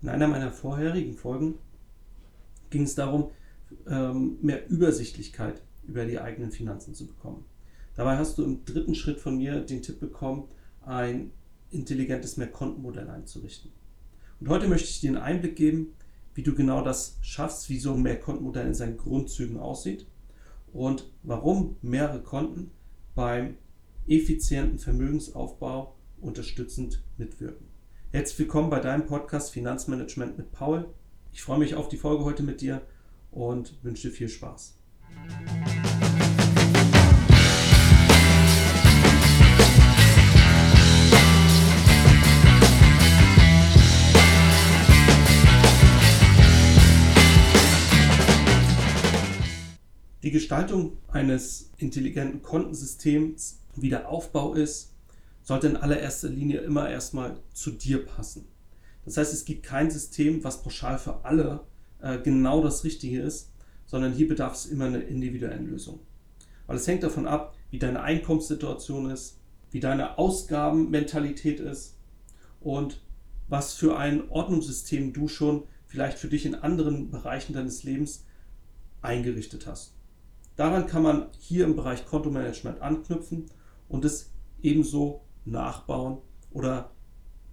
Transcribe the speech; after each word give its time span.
In 0.00 0.08
einer 0.08 0.28
meiner 0.28 0.52
vorherigen 0.52 1.14
Folgen 1.14 1.58
ging 2.70 2.82
es 2.82 2.94
darum, 2.94 3.30
ähm, 3.86 4.38
mehr 4.42 4.68
Übersichtlichkeit 4.68 5.62
über 5.86 6.04
die 6.04 6.20
eigenen 6.20 6.52
Finanzen 6.52 6.94
zu 6.94 7.06
bekommen. 7.06 7.44
Dabei 7.94 8.16
hast 8.16 8.38
du 8.38 8.44
im 8.44 8.64
dritten 8.64 8.94
Schritt 8.94 9.18
von 9.18 9.38
mir 9.38 9.60
den 9.60 9.82
Tipp 9.82 9.98
bekommen, 9.98 10.44
ein 10.82 11.32
intelligentes 11.70 12.36
Mehrkontenmodell 12.36 13.10
einzurichten. 13.10 13.72
Und 14.40 14.48
heute 14.48 14.68
möchte 14.68 14.88
ich 14.88 15.00
dir 15.00 15.08
einen 15.08 15.18
Einblick 15.18 15.56
geben, 15.56 15.94
wie 16.34 16.44
du 16.44 16.54
genau 16.54 16.84
das 16.84 17.18
schaffst, 17.20 17.68
wie 17.68 17.80
so 17.80 17.94
ein 17.94 18.02
Mehrkontenmodell 18.02 18.68
in 18.68 18.74
seinen 18.74 18.96
Grundzügen 18.96 19.58
aussieht 19.58 20.06
und 20.72 21.10
warum 21.24 21.76
mehrere 21.82 22.22
Konten 22.22 22.70
beim 23.14 23.56
effizienten 24.06 24.78
Vermögensaufbau 24.78 25.96
unterstützend 26.20 27.02
mitwirken. 27.16 27.67
Herzlich 28.10 28.38
willkommen 28.38 28.70
bei 28.70 28.80
deinem 28.80 29.04
Podcast 29.04 29.52
Finanzmanagement 29.52 30.38
mit 30.38 30.50
Paul. 30.50 30.88
Ich 31.30 31.42
freue 31.42 31.58
mich 31.58 31.74
auf 31.74 31.90
die 31.90 31.98
Folge 31.98 32.24
heute 32.24 32.42
mit 32.42 32.62
dir 32.62 32.80
und 33.30 33.74
wünsche 33.84 34.08
dir 34.08 34.14
viel 34.14 34.30
Spaß. 34.30 34.78
Die 50.22 50.30
Gestaltung 50.30 50.96
eines 51.08 51.72
intelligenten 51.76 52.40
Kontensystems, 52.40 53.60
wie 53.76 53.90
der 53.90 54.08
Aufbau 54.08 54.54
ist, 54.54 54.94
sollte 55.48 55.66
in 55.66 55.78
allererster 55.78 56.28
Linie 56.28 56.60
immer 56.60 56.90
erstmal 56.90 57.38
zu 57.54 57.70
dir 57.70 58.04
passen. 58.04 58.46
Das 59.06 59.16
heißt, 59.16 59.32
es 59.32 59.46
gibt 59.46 59.62
kein 59.62 59.90
System, 59.90 60.44
was 60.44 60.62
pauschal 60.62 60.98
für 60.98 61.24
alle 61.24 61.64
äh, 62.02 62.18
genau 62.18 62.62
das 62.62 62.84
Richtige 62.84 63.22
ist, 63.22 63.50
sondern 63.86 64.12
hier 64.12 64.28
bedarf 64.28 64.52
es 64.52 64.66
immer 64.66 64.84
einer 64.84 65.02
individuellen 65.02 65.66
Lösung. 65.66 66.00
Weil 66.66 66.76
es 66.76 66.86
hängt 66.86 67.02
davon 67.02 67.26
ab, 67.26 67.56
wie 67.70 67.78
deine 67.78 68.02
Einkommenssituation 68.02 69.08
ist, 69.08 69.40
wie 69.70 69.80
deine 69.80 70.18
Ausgabenmentalität 70.18 71.60
ist 71.60 71.96
und 72.60 73.00
was 73.48 73.72
für 73.72 73.96
ein 73.96 74.28
Ordnungssystem 74.28 75.14
du 75.14 75.28
schon 75.28 75.62
vielleicht 75.86 76.18
für 76.18 76.28
dich 76.28 76.44
in 76.44 76.56
anderen 76.56 77.10
Bereichen 77.10 77.54
deines 77.54 77.84
Lebens 77.84 78.26
eingerichtet 79.00 79.66
hast. 79.66 79.94
Daran 80.56 80.86
kann 80.86 81.02
man 81.02 81.28
hier 81.38 81.64
im 81.64 81.74
Bereich 81.74 82.04
Kontomanagement 82.04 82.82
anknüpfen 82.82 83.46
und 83.88 84.04
es 84.04 84.30
ebenso 84.60 85.22
nachbauen 85.50 86.18
oder 86.50 86.90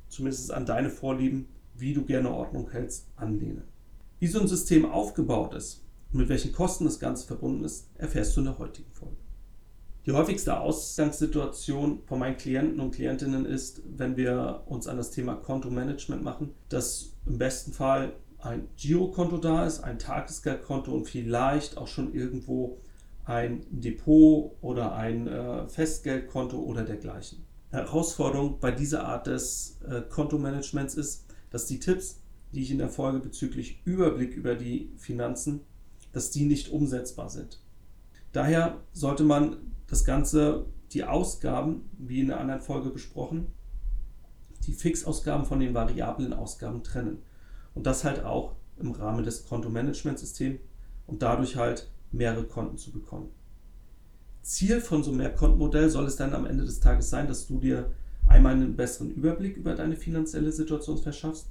zumindest 0.07 0.51
an 0.51 0.65
deine 0.65 0.89
Vorlieben, 0.89 1.47
wie 1.75 1.93
du 1.93 2.05
gerne 2.05 2.31
Ordnung 2.31 2.69
hältst, 2.71 3.07
anlehnen. 3.15 3.63
Wie 4.19 4.27
so 4.27 4.39
ein 4.39 4.47
System 4.47 4.85
aufgebaut 4.85 5.53
ist 5.53 5.83
und 6.11 6.19
mit 6.19 6.29
welchen 6.29 6.53
Kosten 6.53 6.85
das 6.85 6.99
Ganze 6.99 7.27
verbunden 7.27 7.65
ist, 7.65 7.89
erfährst 7.95 8.35
du 8.35 8.41
in 8.41 8.45
der 8.45 8.57
heutigen 8.57 8.91
Folge. 8.91 9.17
Die 10.05 10.11
häufigste 10.11 10.59
Ausgangssituation 10.59 12.03
von 12.05 12.19
meinen 12.19 12.37
Klienten 12.37 12.79
und 12.79 12.93
Klientinnen 12.93 13.45
ist, 13.45 13.81
wenn 13.97 14.15
wir 14.15 14.61
uns 14.67 14.87
an 14.87 14.97
das 14.97 15.09
Thema 15.09 15.35
Kontomanagement 15.35 16.23
machen, 16.23 16.53
dass 16.69 17.13
im 17.25 17.39
besten 17.39 17.73
Fall 17.73 18.13
ein 18.37 18.67
Girokonto 18.77 19.37
da 19.37 19.65
ist, 19.65 19.79
ein 19.79 19.97
Tagesgeldkonto 19.97 20.93
und 20.93 21.07
vielleicht 21.07 21.77
auch 21.77 21.87
schon 21.87 22.13
irgendwo 22.13 22.77
ein 23.25 23.65
Depot 23.71 24.55
oder 24.61 24.93
ein 24.93 25.27
äh, 25.27 25.67
Festgeldkonto 25.67 26.57
oder 26.57 26.83
dergleichen. 26.83 27.44
Herausforderung 27.71 28.59
bei 28.59 28.71
dieser 28.71 29.05
Art 29.05 29.27
des 29.27 29.79
äh, 29.87 30.01
Kontomanagements 30.01 30.95
ist, 30.95 31.25
dass 31.49 31.65
die 31.65 31.79
Tipps, 31.79 32.21
die 32.53 32.61
ich 32.61 32.71
in 32.71 32.77
der 32.77 32.89
Folge 32.89 33.19
bezüglich 33.19 33.81
Überblick 33.85 34.35
über 34.35 34.55
die 34.55 34.91
Finanzen, 34.97 35.61
dass 36.11 36.31
die 36.31 36.45
nicht 36.45 36.69
umsetzbar 36.69 37.29
sind. 37.29 37.61
Daher 38.31 38.81
sollte 38.93 39.23
man 39.23 39.57
das 39.87 40.05
Ganze, 40.05 40.65
die 40.91 41.03
Ausgaben, 41.03 41.89
wie 41.97 42.21
in 42.21 42.27
der 42.27 42.39
anderen 42.39 42.61
Folge 42.61 42.89
besprochen, 42.89 43.47
die 44.65 44.73
Fixausgaben 44.73 45.45
von 45.45 45.59
den 45.59 45.73
variablen 45.73 46.33
Ausgaben 46.33 46.83
trennen. 46.83 47.23
Und 47.73 47.85
das 47.85 48.03
halt 48.03 48.23
auch 48.23 48.55
im 48.77 48.91
Rahmen 48.91 49.23
des 49.23 49.45
Kontomanagementsystems 49.45 50.59
und 51.07 51.21
dadurch 51.21 51.55
halt 51.55 51.89
mehrere 52.11 52.45
Konten 52.45 52.77
zu 52.77 52.91
bekommen. 52.91 53.29
Ziel 54.45 54.79
von 54.79 55.03
so 55.03 55.09
einem 55.09 55.17
Mehrkontenmodell 55.17 55.89
soll 55.89 56.05
es 56.05 56.17
dann 56.17 56.35
am 56.35 56.45
Ende 56.45 56.65
des 56.65 56.79
Tages 56.79 57.09
sein, 57.09 57.27
dass 57.27 57.47
du 57.47 57.59
dir 57.59 57.89
einmal 58.27 58.53
einen 58.53 58.75
besseren 58.75 59.09
Überblick 59.09 59.57
über 59.57 59.73
deine 59.73 59.95
finanzielle 59.95 60.51
Situation 60.51 60.99
verschaffst, 60.99 61.47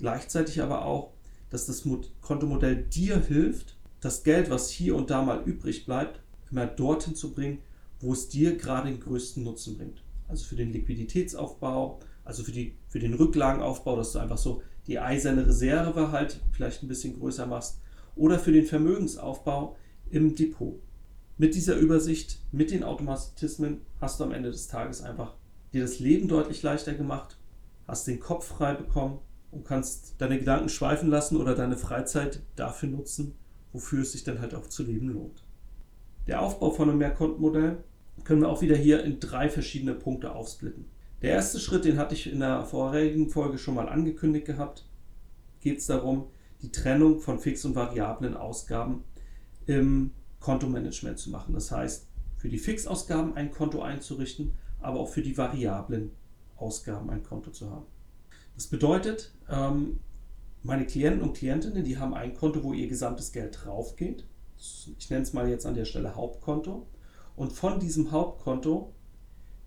gleichzeitig 0.00 0.60
aber 0.60 0.84
auch, 0.84 1.12
dass 1.50 1.66
das 1.66 1.84
Kontomodell 2.20 2.86
dir 2.86 3.20
hilft, 3.20 3.76
das 4.00 4.24
Geld, 4.24 4.50
was 4.50 4.68
hier 4.68 4.96
und 4.96 5.10
da 5.10 5.22
mal 5.22 5.44
übrig 5.44 5.86
bleibt, 5.86 6.20
immer 6.50 6.66
dorthin 6.66 7.14
zu 7.14 7.32
bringen, 7.32 7.60
wo 8.00 8.12
es 8.12 8.28
dir 8.28 8.56
gerade 8.56 8.90
den 8.90 8.98
größten 8.98 9.44
Nutzen 9.44 9.76
bringt. 9.76 10.02
Also 10.26 10.44
für 10.44 10.56
den 10.56 10.72
Liquiditätsaufbau, 10.72 12.00
also 12.24 12.42
für, 12.42 12.52
die, 12.52 12.74
für 12.88 12.98
den 12.98 13.14
Rücklagenaufbau, 13.14 13.94
dass 13.94 14.10
du 14.10 14.18
einfach 14.18 14.38
so 14.38 14.60
die 14.88 14.98
eiserne 14.98 15.46
Reserve 15.46 16.10
halt 16.10 16.40
vielleicht 16.50 16.82
ein 16.82 16.88
bisschen 16.88 17.16
größer 17.16 17.46
machst 17.46 17.78
oder 18.16 18.40
für 18.40 18.50
den 18.50 18.66
Vermögensaufbau, 18.66 19.76
im 20.10 20.34
Depot. 20.34 20.80
Mit 21.36 21.56
dieser 21.56 21.76
Übersicht, 21.76 22.38
mit 22.52 22.70
den 22.70 22.84
Automatismen 22.84 23.80
hast 24.00 24.20
du 24.20 24.24
am 24.24 24.30
Ende 24.30 24.52
des 24.52 24.68
Tages 24.68 25.02
einfach 25.02 25.34
dir 25.72 25.82
das 25.82 25.98
Leben 25.98 26.28
deutlich 26.28 26.62
leichter 26.62 26.94
gemacht, 26.94 27.36
hast 27.88 28.06
den 28.06 28.20
Kopf 28.20 28.46
frei 28.46 28.74
bekommen 28.74 29.18
und 29.50 29.64
kannst 29.64 30.14
deine 30.18 30.38
Gedanken 30.38 30.68
schweifen 30.68 31.10
lassen 31.10 31.36
oder 31.36 31.56
deine 31.56 31.76
Freizeit 31.76 32.40
dafür 32.54 32.88
nutzen, 32.88 33.34
wofür 33.72 34.02
es 34.02 34.12
sich 34.12 34.22
dann 34.22 34.40
halt 34.40 34.54
auch 34.54 34.68
zu 34.68 34.84
leben 34.84 35.08
lohnt. 35.08 35.44
Der 36.28 36.40
Aufbau 36.40 36.70
von 36.70 36.88
einem 36.88 36.98
Mehrkontenmodell 36.98 37.82
können 38.22 38.42
wir 38.42 38.48
auch 38.48 38.62
wieder 38.62 38.76
hier 38.76 39.02
in 39.02 39.18
drei 39.18 39.48
verschiedene 39.48 39.94
Punkte 39.94 40.32
aufsplitten. 40.32 40.84
Der 41.20 41.32
erste 41.32 41.58
Schritt, 41.58 41.84
den 41.84 41.98
hatte 41.98 42.14
ich 42.14 42.30
in 42.30 42.38
der 42.38 42.64
vorherigen 42.64 43.28
Folge 43.28 43.58
schon 43.58 43.74
mal 43.74 43.88
angekündigt 43.88 44.46
gehabt, 44.46 44.86
geht 45.60 45.78
es 45.78 45.86
darum, 45.86 46.28
die 46.62 46.70
Trennung 46.70 47.18
von 47.18 47.40
fix 47.40 47.64
und 47.64 47.74
variablen 47.74 48.36
Ausgaben 48.36 49.02
im 49.66 50.12
Kontomanagement 50.44 51.18
zu 51.18 51.30
machen. 51.30 51.54
Das 51.54 51.70
heißt, 51.70 52.06
für 52.36 52.50
die 52.50 52.58
Fixausgaben 52.58 53.34
ein 53.34 53.50
Konto 53.50 53.80
einzurichten, 53.80 54.52
aber 54.78 55.00
auch 55.00 55.08
für 55.08 55.22
die 55.22 55.38
variablen 55.38 56.10
Ausgaben 56.56 57.08
ein 57.08 57.22
Konto 57.22 57.50
zu 57.50 57.70
haben. 57.70 57.86
Das 58.54 58.66
bedeutet, 58.66 59.32
ähm, 59.48 60.00
meine 60.62 60.84
Klienten 60.84 61.22
und 61.22 61.34
Klientinnen, 61.34 61.82
die 61.82 61.96
haben 61.96 62.12
ein 62.12 62.34
Konto, 62.34 62.62
wo 62.62 62.74
ihr 62.74 62.88
gesamtes 62.88 63.32
Geld 63.32 63.58
drauf 63.64 63.96
geht. 63.96 64.26
Ich 64.98 65.08
nenne 65.08 65.22
es 65.22 65.32
mal 65.32 65.48
jetzt 65.48 65.64
an 65.64 65.74
der 65.74 65.86
Stelle 65.86 66.14
Hauptkonto. 66.14 66.86
Und 67.36 67.54
von 67.54 67.80
diesem 67.80 68.10
Hauptkonto, 68.10 68.92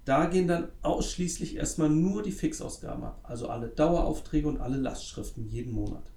da 0.05 0.27
gehen 0.27 0.47
dann 0.47 0.69
ausschließlich 0.83 1.55
erstmal 1.55 1.89
nur 1.89 2.21
die 2.21 2.31
Fixausgaben 2.31 3.03
ab. 3.03 3.19
Also 3.23 3.49
alle 3.49 3.69
Daueraufträge 3.69 4.47
und 4.47 4.61
alle 4.61 4.77
Lastschriften 4.77 5.47
jeden 5.47 5.73
Monat. 5.73 6.11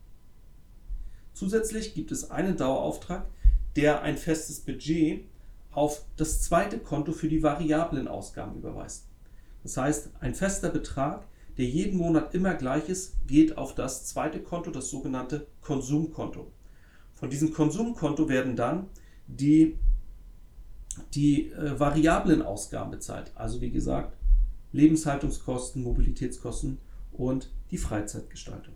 Zusätzlich 1.32 1.94
gibt 1.94 2.12
es 2.12 2.30
einen 2.30 2.58
Dauerauftrag, 2.58 3.26
der 3.76 4.02
ein 4.02 4.16
festes 4.16 4.60
Budget 4.60 5.24
auf 5.72 6.04
das 6.16 6.42
zweite 6.42 6.78
Konto 6.78 7.12
für 7.12 7.28
die 7.28 7.42
variablen 7.42 8.08
Ausgaben 8.08 8.56
überweist. 8.56 9.06
Das 9.62 9.76
heißt, 9.76 10.10
ein 10.20 10.34
fester 10.34 10.70
Betrag, 10.70 11.26
der 11.58 11.66
jeden 11.66 11.98
Monat 11.98 12.34
immer 12.34 12.54
gleich 12.54 12.88
ist, 12.88 13.14
geht 13.26 13.56
auf 13.58 13.74
das 13.74 14.06
zweite 14.06 14.40
Konto, 14.40 14.70
das 14.70 14.90
sogenannte 14.90 15.46
Konsumkonto. 15.60 16.50
Von 17.14 17.30
diesem 17.30 17.52
Konsumkonto 17.52 18.28
werden 18.28 18.56
dann 18.56 18.86
die, 19.26 19.78
die 21.14 21.50
äh, 21.52 21.78
variablen 21.78 22.42
Ausgaben 22.42 22.90
bezahlt. 22.90 23.30
Also 23.34 23.60
wie 23.60 23.70
gesagt, 23.70 24.16
Lebenshaltungskosten, 24.72 25.82
Mobilitätskosten 25.82 26.78
und 27.12 27.50
die 27.70 27.78
Freizeitgestaltung. 27.78 28.74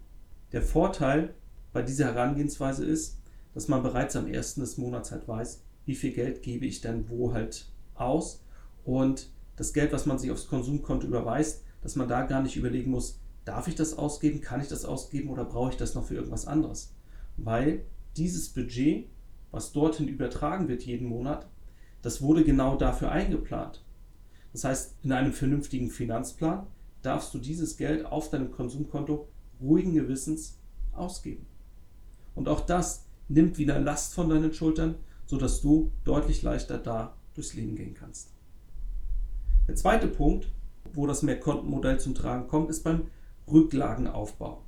Der 0.53 0.63
Vorteil 0.63 1.35
bei 1.73 1.83
dieser 1.83 2.07
Herangehensweise 2.07 2.85
ist, 2.85 3.19
dass 3.55 3.69
man 3.69 3.83
bereits 3.83 4.17
am 4.17 4.27
ersten 4.27 4.61
des 4.61 4.79
Monats 4.79 5.13
halt 5.13 5.27
weiß, 5.27 5.63
wie 5.87 5.95
viel 5.95 6.13
Geld 6.13 6.43
gebe 6.43 6.67
ich 6.67 6.81
denn 6.81 7.09
wo 7.09 7.33
halt 7.33 7.71
aus 7.95 8.43
und 8.85 9.31
das 9.57 9.73
Geld, 9.73 9.93
was 9.93 10.07
man 10.07 10.19
sich 10.19 10.31
aufs 10.31 10.49
Konsumkonto 10.49 11.07
überweist, 11.07 11.63
dass 11.83 11.97
man 11.97 12.09
da 12.09 12.23
gar 12.23 12.43
nicht 12.43 12.57
überlegen 12.57 12.91
muss, 12.91 13.21
darf 13.45 13.69
ich 13.69 13.75
das 13.75 13.97
ausgeben, 13.97 14.41
kann 14.41 14.61
ich 14.61 14.69
das 14.69 14.85
ausgeben 14.85 15.29
oder 15.31 15.45
brauche 15.45 15.71
ich 15.71 15.77
das 15.77 15.95
noch 15.95 16.05
für 16.05 16.15
irgendwas 16.15 16.47
anderes? 16.47 16.95
Weil 17.37 17.85
dieses 18.17 18.49
Budget, 18.49 19.09
was 19.51 19.73
dorthin 19.73 20.09
übertragen 20.09 20.69
wird 20.69 20.83
jeden 20.83 21.09
Monat, 21.09 21.47
das 22.03 22.21
wurde 22.23 22.45
genau 22.45 22.77
dafür 22.77 23.13
eingeplant. 23.13 23.85
Das 24.53 24.65
heißt, 24.65 24.97
in 25.03 25.13
einem 25.13 25.33
vernünftigen 25.33 25.91
Finanzplan 25.91 26.67
darfst 27.03 27.35
du 27.35 27.39
dieses 27.39 27.77
Geld 27.77 28.07
auf 28.07 28.31
deinem 28.31 28.51
Konsumkonto 28.51 29.29
ruhigen 29.61 29.95
Gewissens 29.95 30.59
ausgeben. 30.93 31.47
Und 32.35 32.49
auch 32.49 32.61
das 32.61 33.05
nimmt 33.29 33.59
wieder 33.59 33.79
Last 33.79 34.15
von 34.15 34.29
deinen 34.29 34.53
Schultern, 34.53 34.97
sodass 35.27 35.61
du 35.61 35.93
deutlich 36.05 36.43
leichter 36.43 36.79
da 36.79 37.17
durchs 37.35 37.55
Leben 37.55 37.77
gehen 37.77 37.95
kannst. 37.95 38.33
Der 39.67 39.77
zweite 39.77 40.09
Punkt, 40.09 40.49
wo 40.93 41.07
das 41.07 41.23
Mehrkontenmodell 41.23 41.99
zum 41.99 42.15
Tragen 42.15 42.49
kommt, 42.49 42.71
ist 42.71 42.85
beim 42.85 43.07
Rücklagenaufbau. 43.51 44.65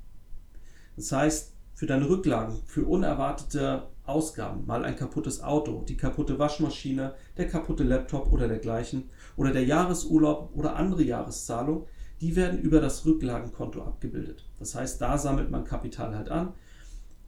Das 0.96 1.12
heißt, 1.12 1.52
für 1.74 1.86
deine 1.86 2.08
Rücklagen, 2.08 2.56
für 2.64 2.86
unerwartete 2.86 3.88
Ausgaben, 4.04 4.66
mal 4.66 4.84
ein 4.84 4.96
kaputtes 4.96 5.42
Auto, 5.42 5.84
die 5.86 5.96
kaputte 5.96 6.38
Waschmaschine, 6.38 7.14
der 7.36 7.48
kaputte 7.48 7.84
Laptop 7.84 8.32
oder 8.32 8.48
dergleichen 8.48 9.10
oder 9.36 9.52
der 9.52 9.64
Jahresurlaub 9.64 10.52
oder 10.54 10.76
andere 10.76 11.02
Jahreszahlung, 11.02 11.86
die 12.22 12.34
werden 12.34 12.60
über 12.60 12.80
das 12.80 13.04
Rücklagenkonto 13.04 13.82
abgebildet. 13.82 14.48
Das 14.58 14.74
heißt, 14.74 15.02
da 15.02 15.18
sammelt 15.18 15.50
man 15.50 15.64
Kapital 15.64 16.16
halt 16.16 16.30
an 16.30 16.54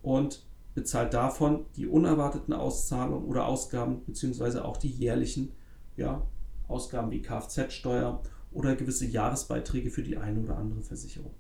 und 0.01 0.48
bezahlt 0.79 1.13
davon 1.13 1.67
die 1.75 1.89
unerwarteten 1.89 2.55
Auszahlungen 2.55 3.27
oder 3.27 3.47
Ausgaben 3.47 4.05
beziehungsweise 4.05 4.65
auch 4.65 4.77
die 4.77 4.91
jährlichen 4.91 5.51
ja, 5.97 6.25
Ausgaben 6.69 7.11
wie 7.11 7.21
Kfz-Steuer 7.21 8.23
oder 8.53 8.77
gewisse 8.77 9.05
Jahresbeiträge 9.05 9.91
für 9.91 10.05
die 10.05 10.17
eine 10.17 10.39
oder 10.39 10.57
andere 10.57 10.83
Versicherung. 10.83 11.35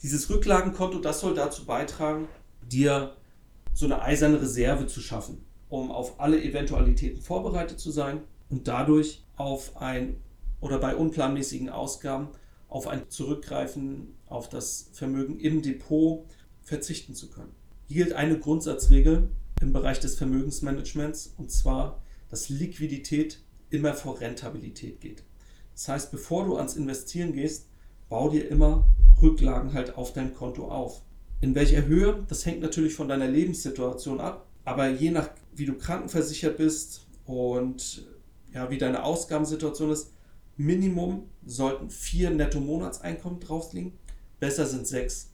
Dieses 0.00 0.30
Rücklagenkonto, 0.30 1.00
das 1.00 1.18
soll 1.20 1.34
dazu 1.34 1.66
beitragen, 1.66 2.28
dir 2.62 3.16
so 3.74 3.86
eine 3.86 4.00
eiserne 4.00 4.40
Reserve 4.40 4.86
zu 4.86 5.00
schaffen, 5.00 5.44
um 5.68 5.90
auf 5.90 6.20
alle 6.20 6.40
Eventualitäten 6.40 7.20
vorbereitet 7.20 7.80
zu 7.80 7.90
sein 7.90 8.20
und 8.48 8.68
dadurch 8.68 9.24
auf 9.36 9.76
ein 9.76 10.16
oder 10.60 10.78
bei 10.78 10.94
unplanmäßigen 10.94 11.68
Ausgaben 11.68 12.28
auf 12.68 12.86
ein 12.86 13.10
Zurückgreifen 13.10 14.14
auf 14.26 14.48
das 14.48 14.90
Vermögen 14.92 15.40
im 15.40 15.62
Depot 15.62 16.24
verzichten 16.70 17.16
zu 17.16 17.28
können. 17.28 17.52
Hier 17.88 18.04
gilt 18.04 18.16
eine 18.16 18.38
Grundsatzregel 18.38 19.28
im 19.60 19.72
Bereich 19.72 19.98
des 19.98 20.14
Vermögensmanagements 20.14 21.34
und 21.36 21.50
zwar, 21.50 22.00
dass 22.28 22.48
Liquidität 22.48 23.40
immer 23.70 23.92
vor 23.92 24.20
Rentabilität 24.20 25.00
geht. 25.00 25.24
Das 25.72 25.88
heißt, 25.88 26.12
bevor 26.12 26.44
du 26.44 26.56
ans 26.56 26.76
Investieren 26.76 27.32
gehst, 27.32 27.66
bau 28.08 28.28
dir 28.30 28.48
immer 28.48 28.86
Rücklagen 29.20 29.72
halt 29.72 29.96
auf 29.96 30.12
dein 30.12 30.32
Konto 30.32 30.68
auf. 30.68 31.02
In 31.40 31.56
welcher 31.56 31.86
Höhe, 31.86 32.24
das 32.28 32.46
hängt 32.46 32.60
natürlich 32.60 32.94
von 32.94 33.08
deiner 33.08 33.26
Lebenssituation 33.26 34.20
ab, 34.20 34.46
aber 34.64 34.90
je 34.90 35.10
nach 35.10 35.30
wie 35.52 35.66
du 35.66 35.74
krankenversichert 35.74 36.56
bist 36.56 37.08
und 37.24 38.06
ja, 38.54 38.70
wie 38.70 38.78
deine 38.78 39.02
Ausgabensituation 39.02 39.90
ist, 39.90 40.12
Minimum 40.56 41.24
sollten 41.44 41.90
vier 41.90 42.30
Netto-Monatseinkommen 42.30 43.40
drauf 43.40 43.72
liegen, 43.72 43.98
besser 44.38 44.66
sind 44.66 44.86
sechs. 44.86 45.30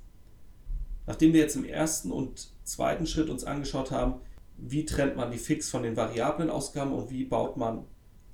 Nachdem 1.07 1.33
wir 1.33 1.41
jetzt 1.41 1.57
im 1.57 1.65
ersten 1.65 2.11
und 2.11 2.51
zweiten 2.65 3.07
Schritt 3.07 3.31
uns 3.31 3.45
angeschaut 3.45 3.91
haben, 3.91 4.21
wie 4.59 4.85
trennt 4.85 5.17
man 5.17 5.31
die 5.31 5.39
Fix 5.39 5.71
von 5.71 5.83
den 5.83 5.97
variablen 5.97 6.51
Ausgaben 6.51 6.93
und 6.93 7.09
wie 7.11 7.25
baut 7.25 7.57
man 7.57 7.87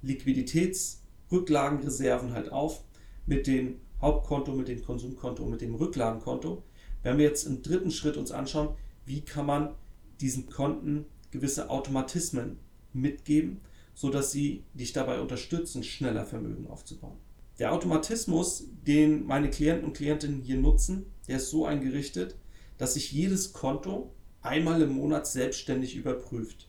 Liquiditätsrücklagenreserven 0.02 2.32
halt 2.32 2.50
auf 2.50 2.82
mit 3.26 3.46
dem 3.46 3.76
Hauptkonto, 4.00 4.52
mit 4.52 4.69
dem 4.69 4.82
Konsumkonto 4.84 5.44
und 5.44 5.50
mit 5.50 5.60
dem 5.60 5.74
Rücklagenkonto. 5.74 6.62
Werden 7.02 7.19
wir 7.19 7.26
jetzt 7.26 7.46
im 7.46 7.60
dritten 7.62 7.90
Schritt 7.90 8.16
uns 8.16 8.32
anschauen, 8.32 8.74
wie 9.04 9.20
kann 9.20 9.44
man 9.46 9.74
diesen 10.20 10.48
Konten 10.48 11.06
gewisse 11.30 11.70
Automatismen 11.70 12.58
mitgeben, 12.92 13.60
sodass 13.94 14.32
sie 14.32 14.64
dich 14.74 14.92
dabei 14.92 15.20
unterstützen, 15.20 15.82
schneller 15.82 16.24
Vermögen 16.24 16.69
aufzubauen. 16.69 17.16
Der 17.58 17.72
Automatismus, 17.72 18.64
den 18.86 19.26
meine 19.26 19.50
Klienten 19.50 19.84
und 19.84 19.96
Klientinnen 19.96 20.40
hier 20.40 20.56
nutzen, 20.56 21.06
der 21.28 21.36
ist 21.36 21.50
so 21.50 21.66
eingerichtet, 21.66 22.36
dass 22.82 22.94
sich 22.94 23.12
jedes 23.12 23.52
Konto 23.52 24.12
einmal 24.40 24.82
im 24.82 24.94
Monat 24.94 25.29
selbstständig 25.29 25.94
überprüft. 25.94 26.69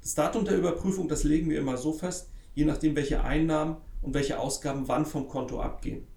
Das 0.00 0.16
Datum 0.16 0.44
der 0.44 0.58
Überprüfung, 0.58 1.06
das 1.06 1.22
legen 1.22 1.48
wir 1.48 1.60
immer 1.60 1.76
so 1.76 1.92
fest, 1.92 2.30
je 2.56 2.64
nachdem, 2.64 2.96
welche 2.96 3.22
Einnahmen 3.22 3.76
und 4.00 4.14
welche 4.14 4.40
Ausgaben 4.40 4.88
wann 4.88 5.06
vom 5.06 5.28
Konto 5.28 5.60
abgehen. 5.60 6.08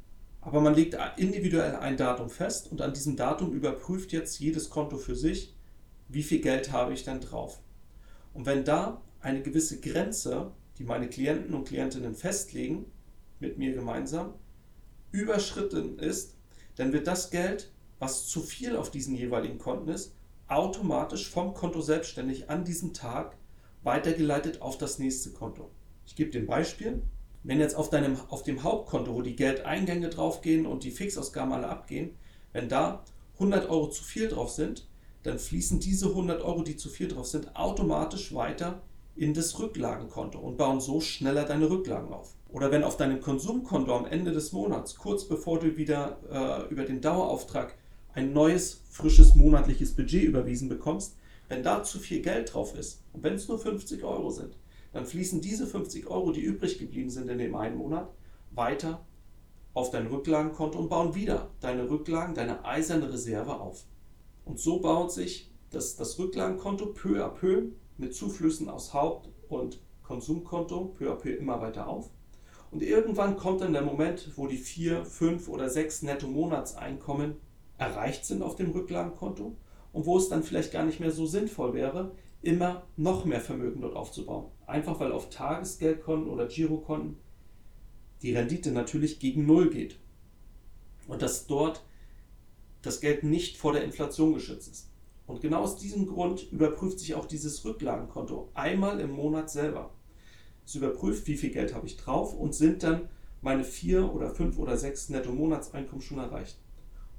Aber 0.41 0.59
man 0.59 0.73
legt 0.73 0.97
individuell 1.17 1.75
ein 1.75 1.97
Datum 1.97 2.31
fest 2.31 2.71
und 2.71 2.81
an 2.81 2.95
diesem 2.95 3.15
Datum 3.15 3.53
überprüft 3.53 4.11
jetzt 4.11 4.39
jedes 4.39 4.71
Konto 4.71 4.97
für 4.97 5.15
sich, 5.15 5.55
wie 6.09 6.23
viel 6.23 6.41
Geld 6.41 6.71
habe 6.71 6.93
ich 6.93 7.03
denn 7.03 7.21
drauf. 7.21 7.59
Und 8.33 8.47
wenn 8.47 8.65
da 8.65 9.03
eine 9.19 9.43
gewisse 9.43 9.79
Grenze, 9.81 10.51
die 10.79 10.83
meine 10.83 11.09
Klienten 11.09 11.53
und 11.53 11.67
Klientinnen 11.67 12.15
festlegen, 12.15 12.87
mit 13.39 13.59
mir 13.59 13.71
gemeinsam, 13.71 14.33
überschritten 15.11 15.99
ist, 15.99 16.37
dann 16.75 16.91
wird 16.91 17.05
das 17.05 17.29
Geld, 17.29 17.71
was 17.99 18.27
zu 18.27 18.41
viel 18.41 18.75
auf 18.75 18.91
diesen 18.91 19.15
jeweiligen 19.15 19.57
Konten 19.57 19.89
ist, 19.89 20.13
automatisch 20.47 21.29
vom 21.29 21.53
Konto 21.53 21.81
selbstständig 21.81 22.49
an 22.49 22.65
diesem 22.65 22.93
Tag 22.93 23.37
weitergeleitet 23.83 24.61
auf 24.61 24.77
das 24.77 24.99
nächste 24.99 25.31
Konto. 25.31 25.69
Ich 26.05 26.15
gebe 26.15 26.31
dir 26.31 26.41
ein 26.41 26.47
Beispiel. 26.47 27.01
Wenn 27.43 27.59
jetzt 27.59 27.75
auf, 27.75 27.89
deinem, 27.89 28.17
auf 28.29 28.43
dem 28.43 28.63
Hauptkonto, 28.63 29.13
wo 29.13 29.21
die 29.21 29.35
Geldeingänge 29.35 30.09
draufgehen 30.09 30.65
und 30.65 30.83
die 30.83 30.91
Fixausgaben 30.91 31.53
alle 31.53 31.69
abgehen, 31.69 32.15
wenn 32.53 32.69
da 32.69 33.03
100 33.35 33.69
Euro 33.69 33.89
zu 33.89 34.03
viel 34.03 34.27
drauf 34.27 34.49
sind, 34.49 34.87
dann 35.23 35.39
fließen 35.39 35.79
diese 35.79 36.09
100 36.09 36.41
Euro, 36.41 36.63
die 36.63 36.77
zu 36.77 36.89
viel 36.89 37.07
drauf 37.07 37.27
sind, 37.27 37.55
automatisch 37.55 38.33
weiter 38.33 38.81
in 39.15 39.33
das 39.33 39.59
Rücklagenkonto 39.59 40.39
und 40.39 40.57
bauen 40.57 40.81
so 40.81 41.01
schneller 41.01 41.45
deine 41.45 41.69
Rücklagen 41.69 42.13
auf. 42.13 42.35
Oder 42.49 42.71
wenn 42.71 42.83
auf 42.83 42.97
deinem 42.97 43.21
Konsumkonto 43.21 43.95
am 43.95 44.05
Ende 44.05 44.31
des 44.31 44.51
Monats, 44.51 44.95
kurz 44.95 45.25
bevor 45.25 45.59
du 45.59 45.77
wieder 45.77 46.17
äh, 46.31 46.71
über 46.71 46.83
den 46.83 47.01
Dauerauftrag 47.01 47.75
ein 48.15 48.31
neues, 48.31 48.81
frisches 48.89 49.35
monatliches 49.35 49.93
Budget 49.93 50.23
überwiesen 50.23 50.69
bekommst, 50.69 51.17
wenn 51.49 51.63
da 51.63 51.83
zu 51.83 51.99
viel 51.99 52.21
Geld 52.21 52.53
drauf 52.53 52.73
ist 52.75 53.03
und 53.13 53.23
wenn 53.23 53.35
es 53.35 53.47
nur 53.47 53.59
50 53.59 54.03
Euro 54.03 54.31
sind, 54.31 54.57
dann 54.93 55.05
fließen 55.05 55.41
diese 55.41 55.67
50 55.67 56.07
Euro, 56.07 56.31
die 56.31 56.41
übrig 56.41 56.79
geblieben 56.79 57.09
sind 57.09 57.29
in 57.29 57.37
dem 57.37 57.55
einen 57.55 57.77
Monat, 57.77 58.09
weiter 58.51 59.05
auf 59.73 59.91
dein 59.91 60.07
Rücklagenkonto 60.07 60.79
und 60.79 60.89
bauen 60.89 61.13
wieder 61.13 61.49
deine 61.59 61.89
Rücklagen, 61.89 62.33
deine 62.33 62.63
eiserne 62.63 63.11
Reserve 63.11 63.59
auf. 63.59 63.83
Und 64.45 64.57
so 64.59 64.79
baut 64.79 65.11
sich 65.11 65.51
das, 65.71 65.97
das 65.97 66.17
Rücklagenkonto 66.17 66.93
peu 66.93 67.21
à 67.21 67.27
peu 67.27 67.63
mit 67.97 68.15
Zuflüssen 68.15 68.69
aus 68.69 68.93
Haupt- 68.93 69.29
und 69.49 69.81
Konsumkonto 70.03 70.95
peu 70.97 71.11
à 71.11 71.15
peu 71.15 71.31
immer 71.31 71.59
weiter 71.59 71.87
auf. 71.87 72.09
Und 72.71 72.81
irgendwann 72.81 73.35
kommt 73.35 73.61
dann 73.61 73.73
der 73.73 73.81
Moment, 73.81 74.31
wo 74.37 74.47
die 74.47 74.57
vier, 74.57 75.03
fünf 75.03 75.49
oder 75.49 75.69
sechs 75.69 76.01
Netto-Monatseinkommen 76.01 77.35
erreicht 77.77 78.25
sind 78.25 78.41
auf 78.41 78.55
dem 78.55 78.71
Rücklagenkonto 78.71 79.55
und 79.93 80.05
wo 80.05 80.17
es 80.17 80.29
dann 80.29 80.43
vielleicht 80.43 80.71
gar 80.71 80.85
nicht 80.85 80.99
mehr 80.99 81.11
so 81.11 81.25
sinnvoll 81.25 81.73
wäre, 81.73 82.11
immer 82.41 82.85
noch 82.95 83.25
mehr 83.25 83.41
Vermögen 83.41 83.81
dort 83.81 83.95
aufzubauen. 83.95 84.51
Einfach 84.67 84.99
weil 84.99 85.11
auf 85.11 85.29
Tagesgeldkonten 85.29 86.29
oder 86.29 86.47
Girokonten 86.47 87.17
die 88.21 88.33
Rendite 88.33 88.71
natürlich 88.71 89.19
gegen 89.19 89.45
Null 89.45 89.69
geht. 89.69 89.99
Und 91.07 91.21
dass 91.21 91.47
dort 91.47 91.83
das 92.81 92.99
Geld 92.99 93.23
nicht 93.23 93.57
vor 93.57 93.73
der 93.73 93.83
Inflation 93.83 94.33
geschützt 94.33 94.71
ist. 94.71 94.89
Und 95.27 95.41
genau 95.41 95.61
aus 95.61 95.77
diesem 95.77 96.07
Grund 96.07 96.51
überprüft 96.51 96.99
sich 96.99 97.15
auch 97.15 97.25
dieses 97.25 97.65
Rücklagenkonto 97.65 98.49
einmal 98.53 98.99
im 98.99 99.11
Monat 99.11 99.49
selber. 99.49 99.91
Es 100.65 100.75
überprüft, 100.75 101.27
wie 101.27 101.37
viel 101.37 101.51
Geld 101.51 101.73
habe 101.73 101.87
ich 101.87 101.97
drauf 101.97 102.33
und 102.33 102.53
sind 102.53 102.83
dann 102.83 103.09
meine 103.41 103.63
vier 103.63 104.13
oder 104.13 104.29
fünf 104.29 104.57
oder 104.57 104.77
sechs 104.77 105.09
Netto-Monatseinkommen 105.09 106.01
schon 106.01 106.19
erreicht. 106.19 106.57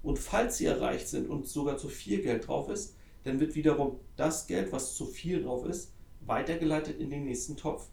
Und 0.07 0.21
falls 0.21 0.59
sie 0.59 0.67
erreicht 0.67 1.09
sind 1.09 1.29
und 1.29 1.49
sogar 1.49 1.79
zu 1.79 1.89
viel 1.89 2.23
Geld 2.23 2.47
drauf 2.47 2.69
ist, 2.69 2.95
dann 3.25 3.41
wird 3.41 3.57
wiederum 3.57 3.99
das 4.15 4.47
Geld, 4.47 4.71
was 4.71 4.95
zu 4.95 5.05
viel 5.05 5.43
drauf 5.43 5.67
ist, 5.67 5.91
weitergeleitet 6.21 7.01
in 7.01 7.11
den 7.11 7.25
nächsten 7.25 7.57
Topf. 7.57 7.89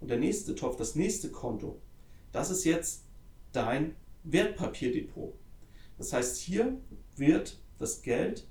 Und 0.00 0.10
der 0.10 0.18
nächste 0.18 0.56
Topf, 0.56 0.74
das 0.74 0.96
nächste 0.96 1.30
Konto, 1.30 1.80
das 2.32 2.50
ist 2.50 2.64
jetzt 2.64 3.04
dein 3.52 3.94
Wertpapierdepot. 4.24 5.32
Das 5.96 6.12
heißt, 6.12 6.38
hier 6.38 6.76
wird 7.14 7.60
das 7.78 8.02
Geld 8.02 8.48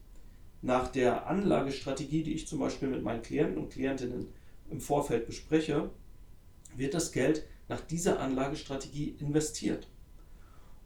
nach 0.62 0.88
der 0.88 1.28
Anlagestrategie, 1.28 2.24
die 2.24 2.36
ich 2.36 2.48
zum 2.48 2.60
Beispiel 2.60 2.88
mit 2.88 3.04
meinen 3.04 3.22
Klienten 3.22 3.58
und 3.58 3.70
Klientinnen 3.70 4.28
im 4.70 4.80
Vorfeld 4.80 5.26
bespreche, 5.26 5.90
wird 6.78 6.94
das 6.94 7.12
Geld 7.12 7.46
nach 7.68 7.82
dieser 7.82 8.22
Anlagestrategie 8.22 9.18
investiert. 9.20 9.90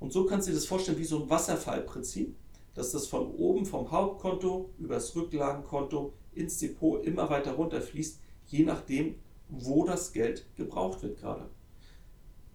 Und 0.01 0.11
so 0.11 0.25
kannst 0.25 0.47
du 0.47 0.51
dir 0.51 0.57
das 0.57 0.65
vorstellen 0.65 0.97
wie 0.97 1.05
so 1.05 1.23
ein 1.23 1.29
Wasserfallprinzip 1.29 2.35
dass 2.73 2.91
das 2.91 3.07
von 3.07 3.27
oben 3.31 3.65
vom 3.65 3.91
Hauptkonto 3.91 4.73
über 4.77 4.95
das 4.95 5.15
Rücklagenkonto 5.15 6.13
ins 6.33 6.57
Depot 6.57 7.03
immer 7.03 7.29
weiter 7.29 7.53
runterfließt, 7.53 8.21
je 8.47 8.63
nachdem, 8.63 9.15
wo 9.49 9.85
das 9.85 10.13
Geld 10.13 10.45
gebraucht 10.55 11.03
wird 11.03 11.19
gerade. 11.19 11.49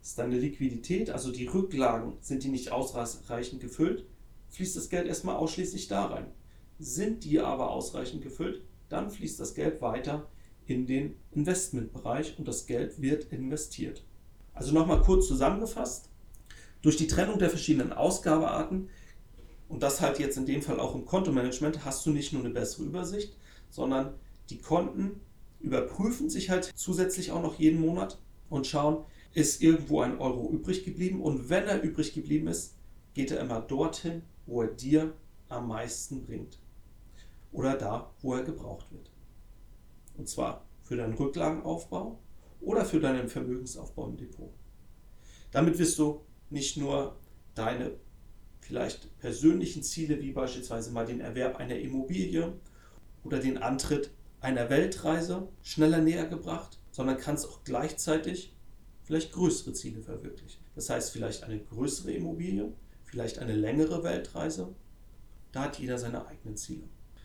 Ist 0.00 0.19
deine 0.19 0.38
Liquidität, 0.38 1.11
also 1.11 1.33
die 1.33 1.47
Rücklagen, 1.47 2.15
sind 2.21 2.45
die 2.45 2.49
nicht 2.49 2.73
ausreichend 2.73 3.61
gefüllt, 3.61 4.07
fließt 4.50 4.76
das 4.76 4.88
Geld 4.88 5.07
erstmal 5.07 5.37
ausschließlich 5.37 5.88
da 5.88 6.07
rein. 6.07 6.26
Sind 6.79 7.25
die 7.25 7.41
aber 7.41 7.71
ausreichend 7.71 8.23
gefüllt, 8.23 8.62
dann 8.88 9.11
fließt 9.11 9.41
das 9.41 9.55
Geld 9.55 9.83
weiter 9.83 10.31
in 10.65 10.87
den 10.87 11.17
Investmentbereich 11.33 12.38
und 12.38 12.49
das 12.49 12.67
Geld 12.67 13.00
wird 13.03 13.33
investiert. 13.33 14.05
Also 14.55 14.73
nochmal 14.73 15.03
kurz 15.03 15.26
zusammengefasst. 15.26 16.09
Durch 16.83 16.97
die 16.97 17.06
Trennung 17.06 17.38
der 17.38 17.50
verschiedenen 17.50 17.92
Ausgabearten 17.92 18.88
und 19.68 19.83
das 19.83 20.00
halt 20.00 20.18
jetzt 20.18 20.37
in 20.37 20.47
dem 20.47 20.62
Fall 20.62 20.78
auch 20.78 20.95
im 20.95 21.04
Kontomanagement, 21.04 21.85
hast 21.85 22.06
du 22.06 22.11
nicht 22.11 22.33
nur 22.33 22.45
eine 22.45 22.52
bessere 22.52 22.85
Übersicht, 22.85 23.37
sondern 23.71 24.14
die 24.50 24.59
Konten 24.59 25.21
überprüfen 25.61 26.30
sich 26.30 26.50
halt 26.50 26.73
zusätzlich 26.76 27.33
auch 27.33 27.42
noch 27.42 27.59
jeden 27.59 27.80
Monat 27.80 28.18
und 28.49 28.66
schauen, 28.66 29.04
ist 29.35 29.62
irgendwo 29.62 30.00
ein 30.00 30.18
Euro 30.18 30.50
übrig 30.50 30.85
geblieben 30.85 31.21
und 31.21 31.50
wenn 31.50 31.64
er 31.64 31.83
übrig 31.83 32.14
geblieben 32.14 32.47
ist, 32.47 32.76
geht 33.14 33.30
er 33.30 33.40
immer 33.40 33.61
dorthin, 33.61 34.23
wo 34.47 34.62
er 34.62 34.68
dir 34.68 35.14
am 35.49 35.68
meisten 35.68 36.23
bringt. 36.23 36.59
Oder 37.52 37.76
da, 37.76 38.11
wo 38.21 38.35
er 38.35 38.42
gebraucht 38.42 38.87
wird. 38.92 39.11
Und 40.16 40.28
zwar 40.28 40.64
für 40.83 40.97
deinen 40.97 41.14
Rücklagenaufbau 41.14 42.18
oder 42.61 42.85
für 42.85 43.00
deinen 43.00 43.28
Vermögensaufbau 43.28 44.09
im 44.09 44.16
Depot. 44.16 44.52
Damit 45.50 45.78
wirst 45.78 45.99
du 45.99 46.21
nicht 46.50 46.76
nur 46.76 47.17
deine 47.55 47.93
vielleicht 48.61 49.17
persönlichen 49.19 49.83
Ziele, 49.83 50.21
wie 50.21 50.33
beispielsweise 50.33 50.91
mal 50.91 51.07
den 51.07 51.21
Erwerb 51.21 51.57
einer 51.57 51.76
Immobilie 51.76 52.53
oder 53.25 53.38
den 53.38 53.59
Antritt 53.59 54.11
einer 54.41 54.71
Weltreise, 54.71 55.49
schneller 55.62 55.99
näher 55.99 56.26
gebracht, 56.26 56.79
sondern 56.91 57.19
kannst 57.19 57.49
auch 57.49 57.65
gleichzeitig 57.65 58.55
vielleicht 59.03 59.33
größere 59.33 59.73
Ziele 59.73 60.03
verwirklichen. 60.03 60.61
Das 60.75 60.91
heißt 60.91 61.12
vielleicht 61.12 61.45
eine 61.45 61.59
größere 61.59 62.12
Immobilie, 62.12 62.73
vielleicht 63.05 63.38
eine 63.38 63.55
längere 63.55 64.03
Weltreise. 64.03 64.75
Da 65.53 65.62
hat 65.62 65.79
jeder 65.79 65.99
seine 65.99 66.26
eigenen 66.26 66.57
Ziele. 66.57 66.83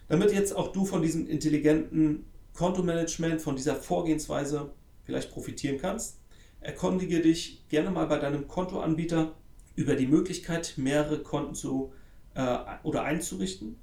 Damit 0.07 0.31
jetzt 0.31 0.55
auch 0.55 0.71
du 0.71 0.85
von 0.85 1.01
diesem 1.01 1.27
intelligenten 1.27 2.25
Kontomanagement, 2.53 3.41
von 3.41 3.55
dieser 3.55 3.75
Vorgehensweise 3.75 4.73
vielleicht 5.03 5.31
profitieren 5.31 5.77
kannst, 5.77 6.20
erkundige 6.61 7.21
dich 7.21 7.67
gerne 7.69 7.91
mal 7.91 8.07
bei 8.07 8.19
deinem 8.19 8.47
Kontoanbieter 8.47 9.35
über 9.75 9.95
die 9.95 10.07
Möglichkeit, 10.07 10.75
mehrere 10.77 11.21
Konten 11.21 11.55
zu 11.55 11.91
äh, 12.35 12.57
oder 12.83 13.03
einzurichten 13.03 13.77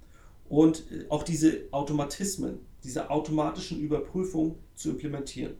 und 0.48 0.90
äh, 0.90 1.06
auch 1.08 1.22
diese 1.22 1.68
Automatismen, 1.72 2.60
diese 2.84 3.10
automatischen 3.10 3.80
Überprüfungen 3.80 4.56
zu 4.74 4.90
implementieren. 4.90 5.56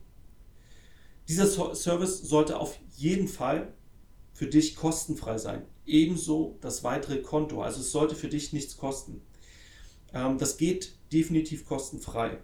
Dieser 1.29 1.47
Service 1.75 2.23
sollte 2.23 2.59
auf 2.59 2.79
jeden 2.97 3.29
Fall 3.29 3.75
für 4.33 4.47
dich 4.47 4.77
kostenfrei 4.77 5.37
sein. 5.37 5.63
Ebenso 5.85 6.57
das 6.61 6.85
weitere 6.85 7.21
Konto. 7.21 7.61
Also 7.61 7.81
es 7.81 7.91
sollte 7.91 8.15
für 8.15 8.29
dich 8.29 8.53
nichts 8.53 8.77
kosten. 8.77 9.21
Ähm, 10.15 10.39
das 10.39 10.57
geht 10.57 10.95
definitiv 11.13 11.67
kostenfrei. 11.67 12.39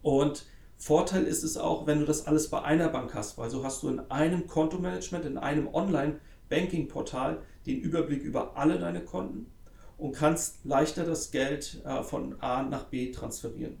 Und 0.00 0.46
Vorteil 0.78 1.24
ist 1.24 1.42
es 1.42 1.56
auch, 1.56 1.86
wenn 1.86 2.00
du 2.00 2.06
das 2.06 2.26
alles 2.26 2.48
bei 2.48 2.62
einer 2.62 2.88
Bank 2.88 3.14
hast, 3.14 3.38
weil 3.38 3.50
so 3.50 3.64
hast 3.64 3.82
du 3.82 3.88
in 3.88 4.00
einem 4.10 4.46
Kontomanagement, 4.46 5.24
in 5.24 5.38
einem 5.38 5.68
Online-Banking-Portal 5.72 7.42
den 7.64 7.80
Überblick 7.80 8.22
über 8.22 8.56
alle 8.56 8.78
deine 8.78 9.02
Konten 9.04 9.46
und 9.96 10.12
kannst 10.12 10.64
leichter 10.64 11.04
das 11.04 11.30
Geld 11.30 11.82
äh, 11.84 12.02
von 12.02 12.40
A 12.40 12.62
nach 12.62 12.84
B 12.84 13.10
transferieren. 13.10 13.78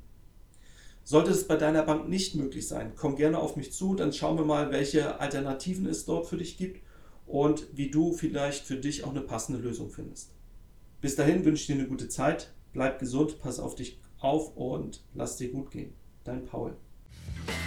Sollte 1.04 1.30
es 1.30 1.46
bei 1.46 1.56
deiner 1.56 1.82
Bank 1.82 2.08
nicht 2.08 2.34
möglich 2.34 2.66
sein, 2.66 2.92
komm 2.96 3.14
gerne 3.14 3.38
auf 3.38 3.56
mich 3.56 3.72
zu, 3.72 3.94
dann 3.94 4.12
schauen 4.12 4.38
wir 4.38 4.44
mal, 4.44 4.72
welche 4.72 5.20
Alternativen 5.20 5.86
es 5.86 6.04
dort 6.04 6.26
für 6.26 6.38
dich 6.38 6.56
gibt 6.56 6.80
und 7.26 7.66
wie 7.74 7.90
du 7.90 8.12
vielleicht 8.12 8.64
für 8.64 8.76
dich 8.76 9.04
auch 9.04 9.10
eine 9.10 9.20
passende 9.20 9.60
Lösung 9.60 9.90
findest. 9.90 10.32
Bis 11.00 11.14
dahin 11.14 11.44
wünsche 11.44 11.60
ich 11.60 11.66
dir 11.66 11.74
eine 11.74 11.86
gute 11.86 12.08
Zeit, 12.08 12.52
bleib 12.72 12.98
gesund, 12.98 13.38
pass 13.38 13.60
auf 13.60 13.74
dich 13.74 14.00
auf 14.18 14.56
und 14.56 15.04
lass 15.14 15.36
dir 15.36 15.52
gut 15.52 15.70
gehen. 15.70 15.92
Dein 16.24 16.44
Paul. 16.44 16.76
Bye. 17.46 17.65